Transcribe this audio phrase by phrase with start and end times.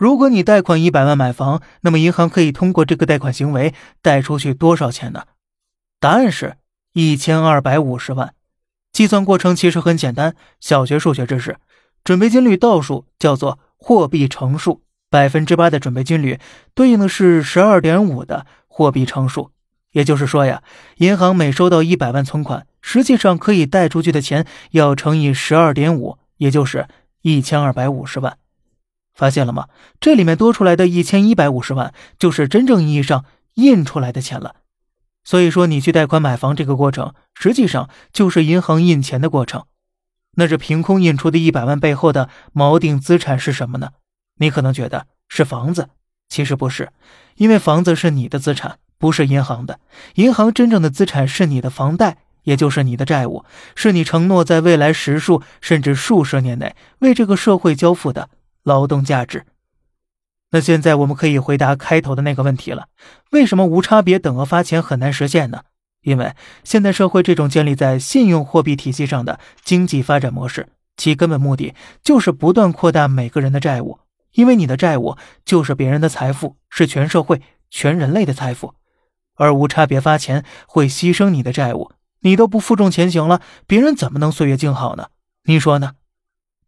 [0.00, 5.24] 如果你贷款一百万买房，那么银行可以通过这个贷款行为贷出去多少钱呢？
[6.00, 6.56] 答案是
[6.94, 8.32] 一千二百五十万。
[8.90, 11.58] 计算过程其实很简单，小学数学知识。
[12.02, 16.40] 准备金率倒数叫做货币乘数，百分之八的准备金率
[16.74, 19.50] 对应的是十二点五的货币乘数。
[19.92, 20.62] 也就是说呀，
[20.96, 26.88] 银行每收到一百万存款，实际上可以贷出去的钱要乘以十二点五，也就是
[27.20, 28.38] 一千二百五十万。
[29.20, 29.68] 发现了吗？
[30.00, 34.54] 这里面多出来的一千一百五十万，就是真正意义上印出来的钱了。
[35.24, 39.64] 所以说，你去贷款买房这个过程，实际上就是银行印钱的过程。
[40.36, 43.90] 那这凭空印出的一百万背后的锚定资产是什么呢？
[44.38, 45.90] 你可能觉得是房子，
[46.30, 46.88] 其实不是，
[47.36, 48.78] 因为房子是你的资产。
[48.98, 49.80] 不是银行的，
[50.16, 58.28] 银行真正的资产是你的房贷，也就是你的债务，是你承诺在未来十数甚至数十年内为这个社会交付的
[58.70, 59.44] 劳动价值。
[60.52, 62.86] 那现在我们可以回答开头的那个问题了：
[63.30, 65.62] 为什么无差别等额发钱很难实现呢？
[66.02, 73.98] 因为现代社会这种建立在信用货币体系上的经济发展模式，其根本目的就是不断扩大每个人的债务，
[74.32, 78.74] 因为你的债务就是别人的财富，是全社会、全人类的财富。
[79.36, 85.08] 而无差别发钱会牺牲你的债务，你都不负重前行了，别人怎么能岁月静好呢？
[85.44, 85.92] 你说呢？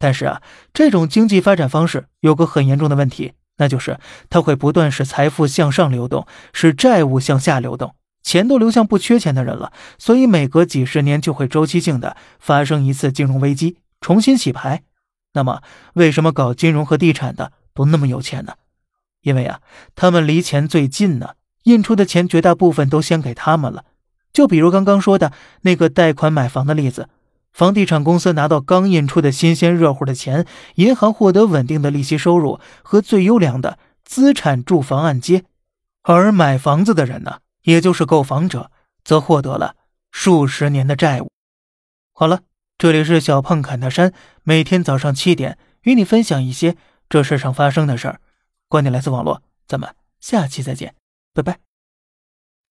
[0.03, 0.43] 但是啊，
[0.75, 14.83] 这种经济发展方式有个很严重的问题，那就是它会不断使财富向上流动，使债务向下流动，钱都流向不缺钱的人了，所以每隔几十年就会周期性的发生一次金融危机，重新洗牌。
[15.35, 15.63] 那么，
[15.95, 18.55] 为什么搞金融和地产的都那么有钱呢？
[19.21, 19.61] 因为啊，
[19.95, 21.35] 他们离钱最近呢。
[21.65, 23.85] 印出的钱绝大部分都先给他们了，
[24.33, 25.31] 就比如刚刚说的
[25.61, 27.09] 那个贷款买房的例子，
[27.53, 35.45] 房地产公司拿到刚印出的新鲜热乎的钱，银行获得稳定的利息收入和最优良的资产住房按揭，
[36.03, 38.71] 而买房子的人呢，也就是购房者，
[39.05, 39.77] 则获得了
[40.11, 41.31] 数十年的债务。
[42.13, 42.41] 好了，
[42.79, 44.13] 这里是小胖侃大山，
[44.43, 46.77] 每天早上七点与你分享一些
[47.09, 48.21] 这世上发生的事儿。
[48.69, 50.95] 观点来自网络，咱们下期再见。
[51.35, 51.72] 拜拜。